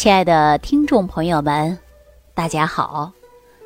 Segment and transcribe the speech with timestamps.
[0.00, 1.78] 亲爱的听众朋友们，
[2.32, 3.12] 大家好！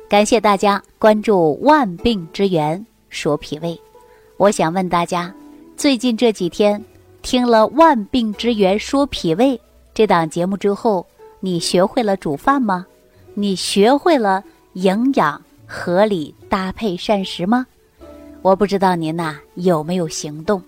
[0.09, 3.69] 感谢大家关注《万病之源说脾胃》。
[4.35, 5.33] 我想问大家，
[5.77, 6.83] 最近这几天
[7.21, 9.57] 听了《万病之源说脾胃》
[9.93, 11.07] 这档节目之后，
[11.39, 12.85] 你学会了煮饭吗？
[13.33, 14.43] 你学会了
[14.73, 17.65] 营养合理搭配膳食吗？
[18.41, 20.61] 我不知道您呐有没有行动，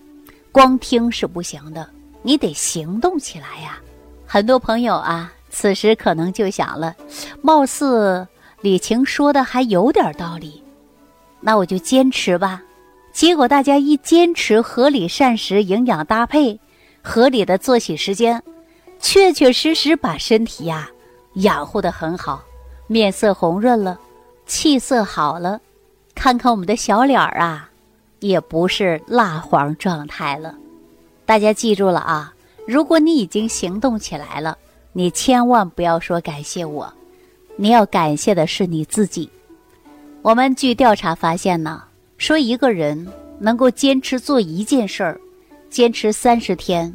[0.50, 1.90] 光听是不行的，
[2.22, 3.78] 你得行动起来呀！
[4.26, 5.34] 很多朋友啊。
[5.50, 6.96] 此时可能就想了，
[7.42, 8.28] 貌似
[8.62, 10.64] 李晴说的还有点道理，
[11.40, 12.62] 那我就坚持吧。
[13.12, 16.60] 结果大家一坚持合理膳食、营养搭配、
[17.02, 18.44] 合理的作息时间，
[19.00, 20.90] 确确实实把身体呀
[21.36, 22.44] 养护的很好，
[22.86, 24.00] 面色红润了，
[24.46, 25.60] 气色好了，
[26.14, 27.70] 看看我们的小脸儿啊，
[28.20, 30.54] 也不是蜡黄状态了。
[31.26, 32.34] 大家记住了啊，
[32.68, 34.58] 如果你已经行动起来了。
[34.94, 36.92] 你千万不要说感谢我，
[37.56, 39.30] 你要感谢的是你自己。
[40.22, 41.84] 我们据调查发现呢，
[42.18, 43.08] 说一个人
[43.40, 45.22] 能够坚持做一件事儿，
[45.70, 46.94] 坚持三十天，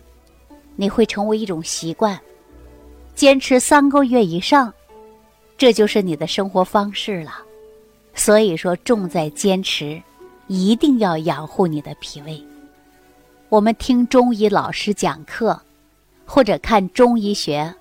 [0.74, 2.16] 你会成为一种习惯；
[3.14, 4.72] 坚持三个月以上，
[5.56, 7.32] 这就是你的生活方式了。
[8.14, 10.02] 所以说，重在坚持，
[10.48, 12.42] 一定要养护你的脾胃。
[13.48, 15.58] 我们听中医老师讲课，
[16.26, 17.72] 或者看中医学。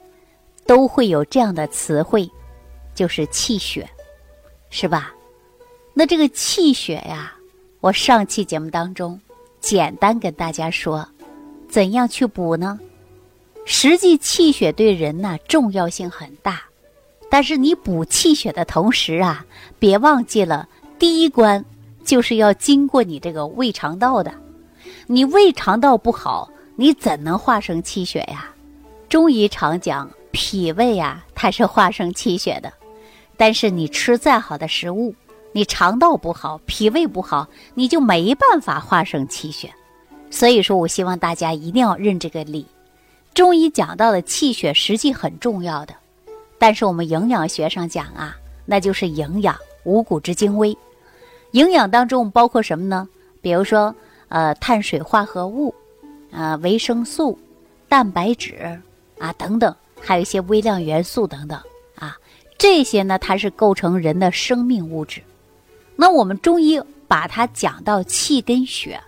[0.71, 2.31] 都会有这样的词汇，
[2.95, 3.85] 就是气血，
[4.69, 5.13] 是吧？
[5.93, 7.33] 那这个气血呀，
[7.81, 9.19] 我上期节目当中
[9.59, 11.05] 简单跟大家说，
[11.67, 12.79] 怎样去补呢？
[13.65, 16.61] 实际气血对人呢重要性很大，
[17.29, 19.45] 但是你补气血的同时啊，
[19.77, 21.65] 别忘记了第一关
[22.05, 24.33] 就是要经过你这个胃肠道的，
[25.05, 28.49] 你胃肠道不好，你怎能化生气血呀？
[29.09, 30.09] 中医常讲。
[30.31, 32.71] 脾胃呀，它是化生气血的，
[33.37, 35.13] 但是你吃再好的食物，
[35.51, 39.73] 你肠道不好，脾胃不好，你就没办法化生气血。
[40.29, 42.65] 所以说我希望大家一定要认这个理。
[43.33, 45.93] 中医讲到的气血实际很重要的，
[46.57, 50.77] 但是我们营养学上讲啊，那就是营养，五谷之精微。
[51.51, 53.07] 营养当中包括什么呢？
[53.41, 53.93] 比如说
[54.29, 55.73] 呃碳水化合物，
[56.31, 57.37] 啊维生素、
[57.89, 58.79] 蛋白质
[59.19, 59.75] 啊等等。
[60.01, 61.59] 还有一些微量元素等等
[61.95, 62.17] 啊，
[62.57, 65.21] 这些呢，它是构成人的生命物质。
[65.95, 68.99] 那我们中医把它讲到气跟血，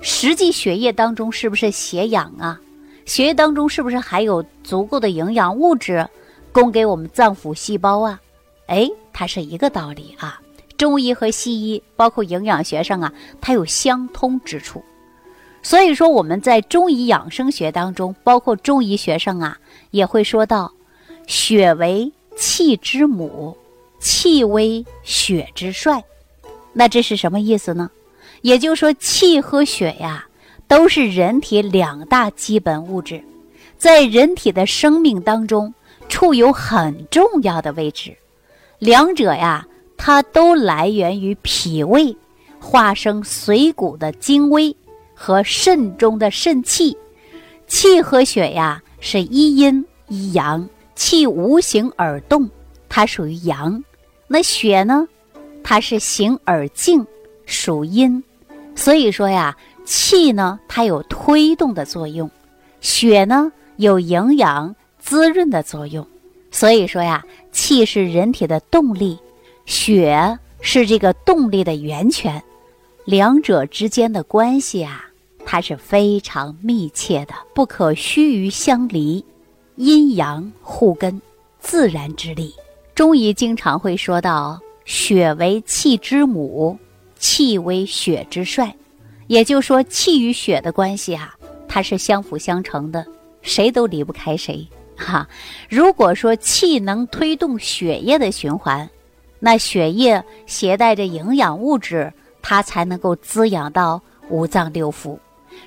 [0.00, 2.60] 实际血液当中是不是血氧啊？
[3.06, 6.06] 血液当中是不是还有足够的营养物质
[6.52, 8.20] 供给我们脏腑细胞啊？
[8.66, 10.40] 哎，它是一个道理啊。
[10.76, 14.84] 中医和西医，包括营养学上啊，它有相通之处。
[15.66, 19.58] 所以说，我们在中医养生学当中，包括中医学上啊，
[19.90, 20.72] 也会说到，
[21.26, 23.56] 血为气之母，
[23.98, 26.04] 气为血之帅。
[26.72, 27.90] 那这是什么意思呢？
[28.42, 30.24] 也就是说，气和血呀，
[30.68, 33.20] 都是人体两大基本物质，
[33.76, 35.74] 在人体的生命当中
[36.08, 38.16] 处有很重要的位置。
[38.78, 39.66] 两者呀，
[39.96, 42.16] 它都来源于脾胃，
[42.60, 44.72] 化生髓骨的精微。
[45.16, 46.96] 和肾中的肾气，
[47.66, 52.48] 气和血呀是一阴一阳，气无形而动，
[52.88, 53.82] 它属于阳；
[54.28, 55.08] 那血呢，
[55.64, 57.04] 它是形而静，
[57.46, 58.22] 属阴。
[58.74, 59.56] 所以说呀，
[59.86, 62.30] 气呢它有推动的作用，
[62.82, 66.06] 血呢有营养滋润的作用。
[66.50, 69.18] 所以说呀，气是人体的动力，
[69.64, 72.42] 血是这个动力的源泉，
[73.04, 75.05] 两者之间的关系啊。
[75.48, 79.24] 它是非常密切的，不可须臾相离，
[79.76, 81.22] 阴阳互根，
[81.60, 82.52] 自然之力。
[82.96, 86.76] 中医经常会说到，血为气之母，
[87.16, 88.74] 气为血之帅，
[89.28, 91.34] 也就是说，气与血的关系啊，
[91.68, 93.06] 它是相辅相成的，
[93.40, 94.66] 谁都离不开谁。
[94.96, 95.28] 哈，
[95.68, 98.88] 如果说气能推动血液的循环，
[99.38, 102.12] 那血液携带着营养物质，
[102.42, 105.16] 它才能够滋养到五脏六腑。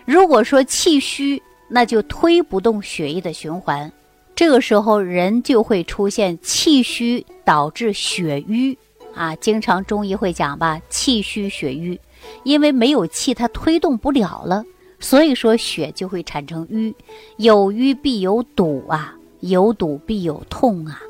[0.06, 3.91] 如果说气虚，那就推不动血液的循环，
[4.36, 8.77] 这个时候人就会出现气虚导致血瘀
[9.13, 9.36] 啊。
[9.36, 12.00] 经常中医会讲吧，气虚血瘀，
[12.44, 14.63] 因为没有气，它推动不了了，
[15.00, 16.94] 所以说血就会产生瘀，
[17.38, 21.01] 有瘀必有堵啊，有堵必有痛啊。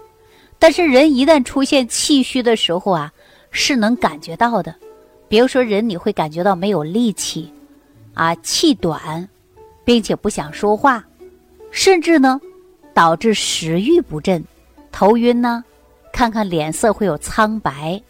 [0.58, 3.14] 但是人一旦出现气虚的时候啊，
[3.50, 4.76] 是能感觉到的，
[5.30, 7.50] 比如说人你会感觉到没有力气。
[8.14, 9.28] 啊，气短，
[9.86, 11.04] 并且不想说话，
[11.72, 12.40] 甚至呢，
[12.94, 14.44] 导致食欲不振、
[14.92, 15.64] 头晕呢，
[16.12, 18.02] 看看脸色会有苍白。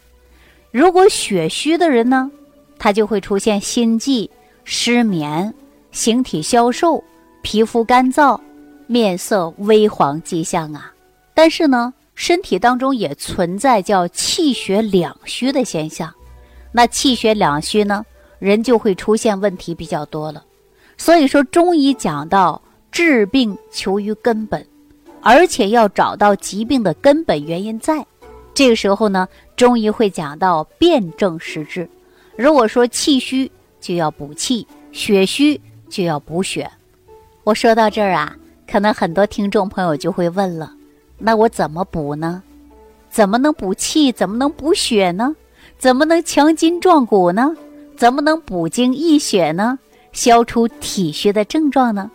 [0.71, 2.29] 如果血虚的人呢，
[2.77, 4.29] 他就会出现心悸、
[4.63, 5.53] 失眠、
[5.91, 7.03] 形体消瘦、
[7.41, 8.39] 皮肤干燥、
[8.87, 10.93] 面色微黄迹象啊。
[11.33, 16.13] 但是呢，身体当中也存在叫气血两虚的现象。
[16.71, 18.05] 那气血两虚呢，
[18.39, 20.43] 人就会出现问题比较多了。
[20.97, 24.65] 所以说，中医讲到治病求于根本，
[25.21, 28.05] 而且要找到疾病的根本原因在。
[28.53, 31.87] 这个时候呢，中医会讲到辨证施治。
[32.35, 33.49] 如果说气虚，
[33.79, 36.69] 就要补气；血虚就要补血。
[37.43, 38.35] 我说到这儿啊，
[38.69, 40.73] 可能很多听众朋友就会问了：
[41.17, 42.43] 那我怎么补呢？
[43.09, 44.11] 怎么能补气？
[44.11, 45.35] 怎么能补血呢？
[45.77, 47.55] 怎么能强筋壮骨呢？
[47.99, 49.77] 怎么能补精益血呢？
[50.13, 52.09] 消除体虚的症状呢？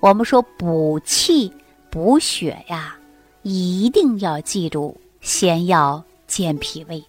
[0.00, 1.52] 我们说补气
[1.90, 2.96] 补血呀，
[3.42, 7.04] 一定要记住，先要健脾胃，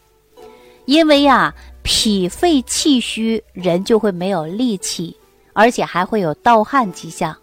[0.83, 5.15] 因为呀，脾肺气虚，人就会没有力气，
[5.53, 7.33] 而且还会有盗汗迹象。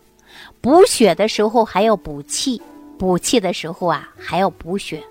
[0.60, 2.60] 补血的时候还要补气，
[2.98, 5.02] 补气的时候啊还要补血。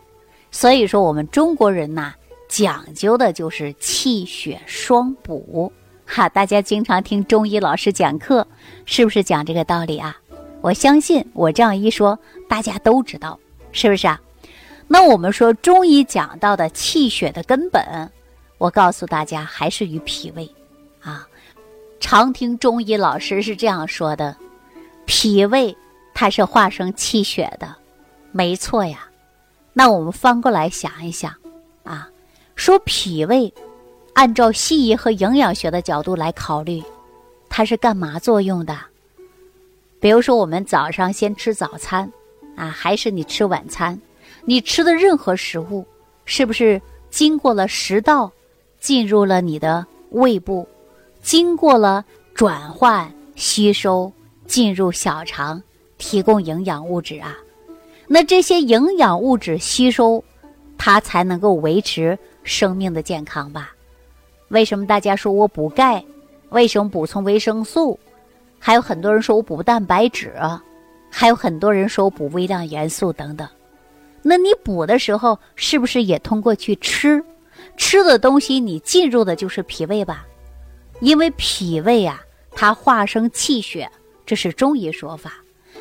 [0.51, 2.13] 所以说，我们中国人呐，
[2.49, 5.71] 讲究的就是气血双补。
[6.05, 8.45] 哈，大家经常听中医老师讲课，
[8.85, 10.17] 是不是讲这个道理啊？
[10.59, 12.19] 我相信我这样一说，
[12.49, 13.39] 大家都知道，
[13.71, 14.19] 是不是啊？
[14.87, 18.11] 那我们说中医讲到的气血的根本，
[18.57, 20.49] 我告诉大家还是与脾胃
[20.99, 21.27] 啊。
[21.99, 24.35] 常听中医老师是这样说的：
[25.05, 25.77] 脾胃
[26.15, 27.75] 它是化生气血的，
[28.31, 29.07] 没错呀。
[29.73, 31.31] 那我们翻过来想一想
[31.83, 32.09] 啊，
[32.59, 33.51] 说脾胃。
[34.13, 36.83] 按照西医和营养学的角度来考虑，
[37.47, 38.77] 它是干嘛作用的？
[40.01, 42.11] 比如说，我们早上先吃早餐，
[42.57, 43.97] 啊，还是你吃晚餐，
[44.43, 45.85] 你吃的任何食物，
[46.25, 48.29] 是不是经过了食道，
[48.81, 50.67] 进入了你的胃部，
[51.21, 52.03] 经过了
[52.33, 54.11] 转换吸收，
[54.47, 55.63] 进入小肠，
[55.97, 57.37] 提供营养物质啊？
[58.05, 60.21] 那这些营养物质吸收，
[60.77, 63.71] 它才能够维持生命的健康吧？
[64.49, 66.03] 为什么大家说我补钙？
[66.49, 67.99] 为什么补充维生素？
[68.57, 70.33] 还有很多人说我补蛋白质，
[71.09, 73.47] 还有很多人说我补微量元素等等。
[74.21, 77.23] 那你补的时候，是不是也通过去吃？
[77.77, 80.25] 吃的东西你进入的就是脾胃吧？
[80.99, 82.21] 因为脾胃啊，
[82.51, 83.89] 它化生气血，
[84.25, 85.33] 这是中医说法。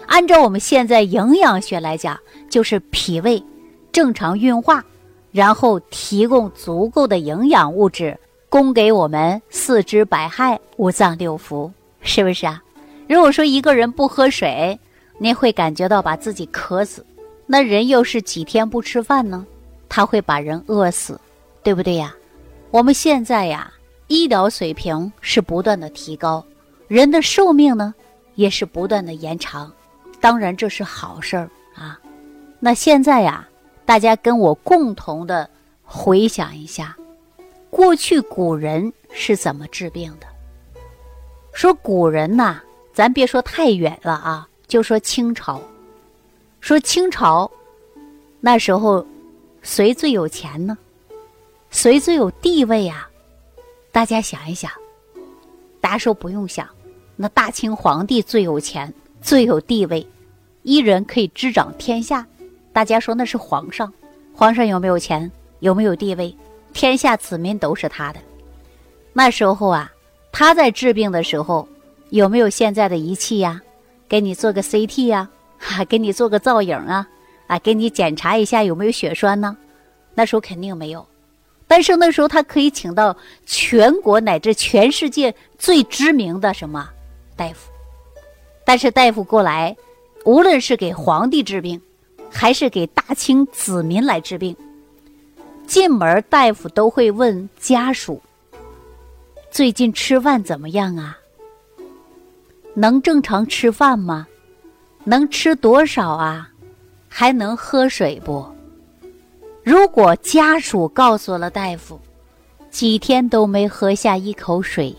[0.07, 2.19] 按照我们现在营养学来讲，
[2.49, 3.43] 就是脾胃
[3.91, 4.85] 正常运化，
[5.31, 8.19] 然后提供足够的营养物质。
[8.51, 11.71] 供给我们四肢百骸、五脏六腑，
[12.01, 12.63] 是不是啊？
[13.07, 14.79] 如果说一个人不喝水，
[15.19, 17.05] 您会感觉到把自己渴死。
[17.47, 19.47] 那人又是几天不吃饭呢？
[19.87, 21.21] 他会把人饿死，
[21.63, 22.15] 对不对呀？
[22.71, 23.71] 我们现在呀，
[24.07, 26.43] 医疗水平是不断的提高，
[26.87, 27.95] 人的寿命呢
[28.35, 29.71] 也是不断的延长。
[30.21, 32.01] 当然这是好事儿啊。
[32.61, 33.47] 那现在呀，
[33.89, 35.49] 大家跟我共同的
[35.83, 36.95] 回想一下。
[37.71, 40.27] 过去古人是怎么治病的？
[41.55, 42.61] 说古人呐，
[42.93, 45.63] 咱别说太远了啊，就说清朝。
[46.61, 47.51] 说清朝
[48.41, 49.07] 那时候
[49.63, 50.77] 谁最有钱呢？
[51.71, 53.09] 谁最有地位呀？
[53.91, 54.71] 大家想一想。
[55.81, 56.69] 大家说不用想，
[57.17, 60.07] 那大清皇帝最有钱，最有地位，
[60.63, 62.27] 一人可以执掌天下。
[62.79, 63.93] 大家说那是皇上，
[64.33, 65.29] 皇上有没有钱？
[65.59, 66.33] 有没有地位？
[66.73, 68.21] 天下子民都是他的。
[69.13, 69.91] 那时候啊，
[70.31, 71.69] 他在治病的时候，
[72.11, 73.61] 有没有现在的仪器呀？
[74.09, 77.05] 给你做个 CT 呀，哈，给你做个造影啊，
[77.49, 79.57] 啊，给你检查一下有没有血栓呢？
[80.15, 81.05] 那时候肯定没有。
[81.67, 86.89] 但是那时候他可以请到全国乃至全世界最知名的什么
[87.35, 87.73] 大夫。
[88.65, 89.77] 但是大夫过来，
[90.25, 91.83] 无论是给皇帝治病，
[92.31, 94.57] 还是给大清子民来治病。
[95.67, 98.23] 进门，大夫都会问家属
[99.51, 101.19] ：“最近吃饭怎么样啊？
[102.75, 104.27] 能正常吃饭吗？
[105.05, 106.51] 能吃多少啊？
[107.09, 108.47] 还能喝水不？”
[109.63, 112.01] 如果家属告诉了大夫，
[112.71, 114.95] 几天都没喝下一口水，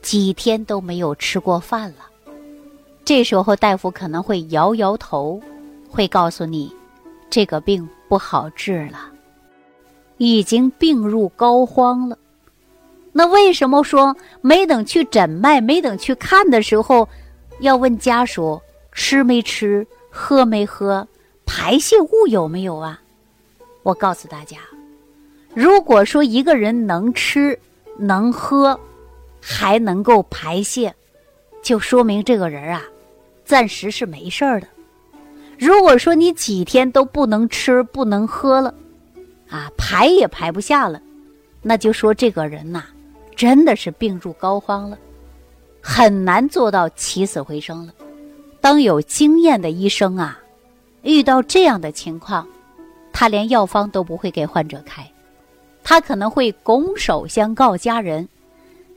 [0.00, 2.06] 几天都没有吃过饭了，
[3.04, 5.38] 这时候大夫可能会摇摇头，
[5.88, 6.72] 会告诉你，
[7.28, 9.10] 这个病不好治了。
[10.18, 12.18] 已经病入膏肓了，
[13.12, 17.08] 那为什么说没等去诊脉、没等去看的时候，
[17.60, 18.60] 要问家属
[18.92, 21.06] 吃没吃、喝没喝？
[21.46, 23.00] 排泄物有没有啊？
[23.82, 24.58] 我告诉大家，
[25.54, 27.58] 如果说一个人能吃
[27.96, 28.78] 能喝，
[29.40, 30.94] 还能够排泄，
[31.62, 32.82] 就说明这个人啊，
[33.44, 34.66] 暂时是没事儿的。
[35.58, 38.72] 如果说你几天都不能吃不能喝了，
[39.50, 41.02] 啊，排也排不下了，
[41.62, 42.84] 那就说这个人呐，
[43.34, 44.96] 真的是病入膏肓了，
[45.82, 47.92] 很难做到起死回生了。
[48.60, 50.38] 当有经验的医生啊，
[51.02, 52.46] 遇到这样的情况，
[53.12, 55.04] 他连药方都不会给患者开，
[55.82, 58.28] 他可能会拱手相告家人，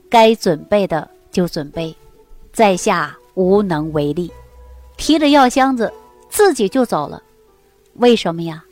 [0.08, 1.94] 该准备的就准备，
[2.52, 4.30] 在下无能为力，
[4.96, 5.92] 提着药箱子
[6.32, 7.22] 自己就走了。
[7.96, 8.64] 为什么呀？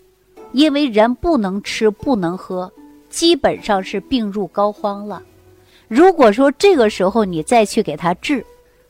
[0.52, 2.72] 因为人不能吃不能喝，
[3.10, 5.22] 基本上是病入膏肓了。
[5.86, 8.42] 如果说这个时候你再去给他治，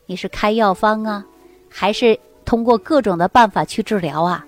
[0.06, 1.26] 你是开药方啊？
[1.68, 4.46] 还是通过各种的办法去治疗啊，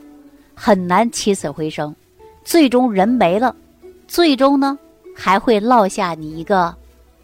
[0.54, 1.92] 很难起死回生，
[2.44, 3.54] 最终人没了，
[4.06, 4.78] 最终呢
[5.16, 6.72] 还会落下你一个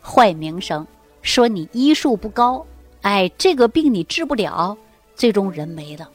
[0.02, 0.84] 坏名声，
[1.22, 2.66] 说你医术不高，
[3.02, 4.76] 哎，这个病你治不了，
[5.14, 6.10] 最终人没了。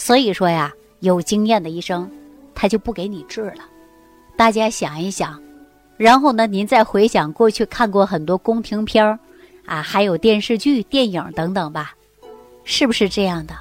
[0.00, 2.10] 所以说呀，有经验的医生
[2.54, 3.68] 他就不给你治了。
[4.34, 5.38] 大家想一想，
[5.98, 9.18] 然后呢，您再回想过去看过很多宫廷片儿
[9.66, 11.94] 啊，还有电视剧、电影等等吧。
[12.64, 13.54] 是不是这样的？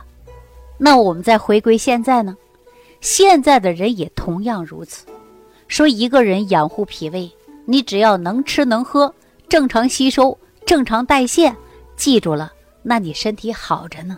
[0.78, 2.38] 那我们再回归现在呢？
[3.02, 5.06] 现在的人也同样如此。
[5.68, 7.30] 说一个人养护脾胃，
[7.66, 9.14] 你只要能吃能喝，
[9.50, 11.54] 正常吸收、正常代谢，
[11.98, 14.18] 记住了，那你身体好着呢。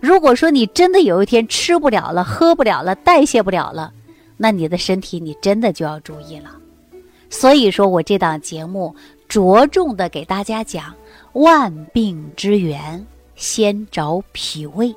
[0.00, 3.92] 如果说你真的有一天吃不了了、喝不了了、代谢不了了，
[4.36, 6.56] 那你的身体你真的就要注意了。
[7.28, 8.94] 所以说我这档节目
[9.28, 10.94] 着重的给大家讲
[11.34, 13.06] 万病之源。
[13.36, 14.94] 先找脾胃，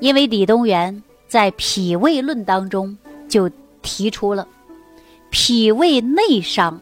[0.00, 3.48] 因为李东垣在《脾胃论》当中就
[3.80, 4.48] 提出了
[5.30, 6.80] “脾胃内伤，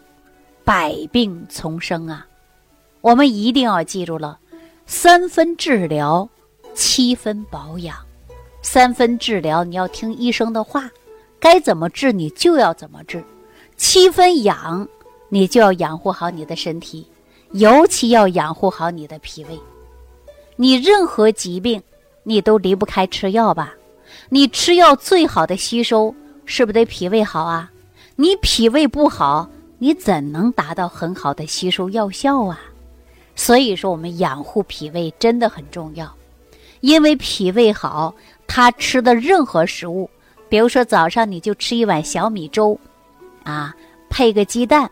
[0.64, 2.26] 百病丛生”啊。
[3.02, 4.38] 我们一定要记住了，
[4.86, 6.26] 三分治疗，
[6.74, 7.96] 七分保养。
[8.62, 10.90] 三分治疗，你要听医生的话，
[11.40, 13.22] 该怎么治你就要怎么治。
[13.76, 14.86] 七分养，
[15.28, 17.06] 你就要养护好你的身体，
[17.50, 19.58] 尤其要养护好你的脾胃。
[20.56, 21.82] 你任何疾病，
[22.22, 23.74] 你都离不开吃药吧？
[24.28, 26.14] 你吃药最好的吸收，
[26.44, 27.70] 是不是得脾胃好啊？
[28.14, 29.48] 你脾胃不好，
[29.78, 32.60] 你怎能达到很好的吸收药效啊？
[33.34, 36.14] 所以说，我们养护脾胃真的很重要。
[36.82, 38.14] 因为脾胃好，
[38.46, 40.10] 他吃的任何食物，
[40.48, 42.78] 比如说早上你就吃一碗小米粥，
[43.44, 43.74] 啊，
[44.10, 44.90] 配个鸡蛋，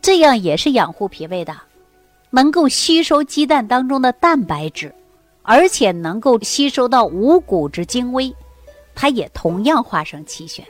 [0.00, 1.56] 这样也是养护脾胃的。
[2.30, 4.94] 能够吸收鸡蛋当中的蛋白质，
[5.42, 8.34] 而且能够吸收到五谷之精微，
[8.94, 10.64] 它也同样化生气血。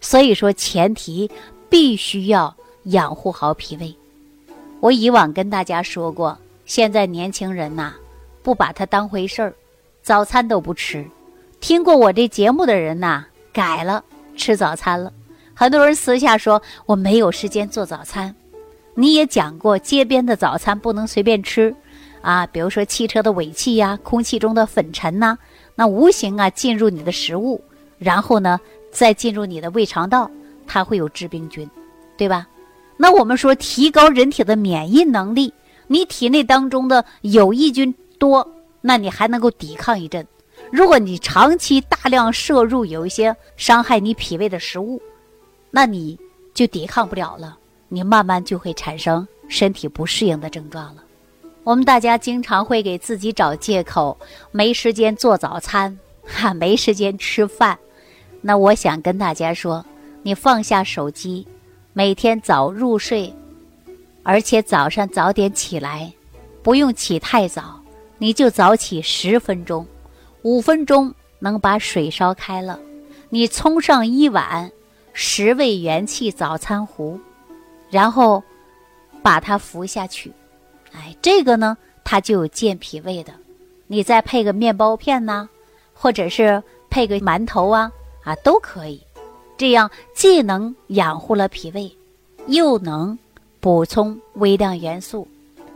[0.00, 1.30] 所以说，前提
[1.68, 2.54] 必须要
[2.84, 3.94] 养护好脾胃。
[4.80, 7.94] 我以往跟大家说过，现在年轻人呐，
[8.42, 9.54] 不把它当回事儿，
[10.02, 11.04] 早餐都不吃。
[11.60, 14.04] 听过我这节目的人呐，改了
[14.36, 15.12] 吃早餐了。
[15.54, 18.34] 很多人私下说我没有时间做早餐。
[18.94, 21.74] 你也讲过，街边的早餐不能随便吃，
[22.20, 25.38] 啊，比如说汽车的尾气呀，空气中的粉尘呐，
[25.74, 27.62] 那无形啊进入你的食物，
[27.98, 30.30] 然后呢再进入你的胃肠道，
[30.66, 31.70] 它会有致病菌，
[32.16, 32.46] 对吧？
[32.96, 35.52] 那我们说提高人体的免疫能力，
[35.86, 38.46] 你体内当中的有益菌多，
[38.80, 40.24] 那你还能够抵抗一阵。
[40.70, 45.02] 如果你长期大量摄入有一些伤害你脾胃的食物，
[45.72, 46.16] 那你
[46.54, 47.58] 就抵抗不了了。
[47.88, 51.02] 你慢慢就会产生身体不适应的症状了。
[51.64, 54.16] 我们大家经常会给自己找借口，
[54.52, 57.76] 没时间做早餐，哈，没时间吃饭。
[58.40, 59.84] 那我想跟大家说，
[60.22, 61.44] 你放下手机，
[61.92, 63.34] 每天早入睡，
[64.22, 66.12] 而且早上早点起来，
[66.62, 67.81] 不用起太早，
[68.22, 69.84] 你就早起十分钟，
[70.42, 72.78] 五分钟能把水烧开了，
[73.30, 74.70] 你冲上一碗
[75.12, 77.18] 十味元气早餐糊。
[77.90, 78.40] 然后，
[79.24, 80.32] 把它服下去，
[80.92, 83.32] 哎，这个呢，它就有健脾胃的。
[83.88, 85.48] 你再配个面包片呐，
[85.92, 87.90] 或者是配个馒头啊，
[88.22, 89.02] 啊，都可以。
[89.58, 91.92] 这样既能养护了脾胃，
[92.46, 93.18] 又能
[93.58, 95.26] 补充微量元素，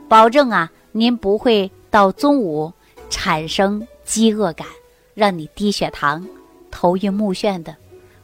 [0.06, 2.70] 保证啊，您不会到中午
[3.08, 4.66] 产生饥饿感，
[5.14, 6.28] 让你低血糖、
[6.70, 7.74] 头晕目眩的，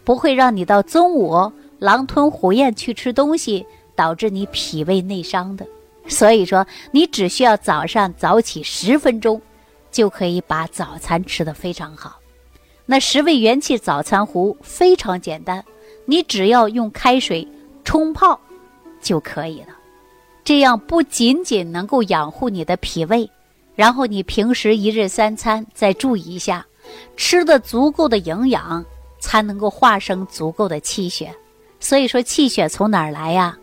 [0.04, 3.64] 不会让你到中午狼吞虎咽去吃东西。
[3.94, 5.66] 导致你脾胃内伤的，
[6.06, 9.40] 所以说你只需要早上早起十分钟，
[9.90, 12.18] 就可以把早餐吃得非常好。
[12.86, 15.64] 那十味元气早餐壶非常简单，
[16.06, 17.46] 你只要用开水
[17.84, 18.38] 冲泡
[19.00, 19.68] 就可以了。
[20.42, 23.30] 这样不仅仅能够养护你的脾胃，
[23.74, 26.66] 然后你平时一日三餐再注意一下，
[27.16, 28.84] 吃的足够的营养，
[29.20, 31.34] 才能够化生足够的气血。
[31.80, 33.56] 所以说，气血从哪儿来呀？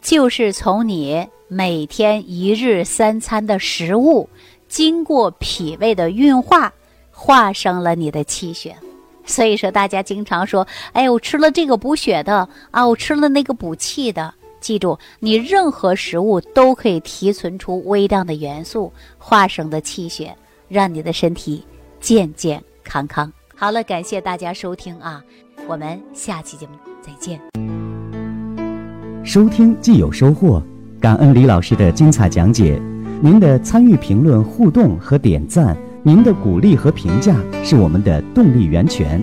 [0.00, 4.28] 就是从你每天一日三餐的食物，
[4.68, 6.72] 经过脾胃的运化。
[7.16, 8.76] 化生了你的气血，
[9.24, 20.34] 所以说大家经常说：“哎，我吃了这个补血的啊，我吃了那个补气的。”记住，你任何食物都可以提存出微量的元素，化生的气血，
[20.68, 21.62] 让你的身体
[22.00, 23.30] 健健康康。
[23.54, 25.22] 好了，感谢大家收听啊，
[25.68, 27.38] 我们下期节目再见。
[29.22, 30.62] 收听既有收获，
[30.98, 32.80] 感恩李老师的精彩讲解，
[33.20, 35.76] 您的参与、评论、互动和点赞。
[36.02, 39.22] 您的鼓励和评价是我们的动力源泉。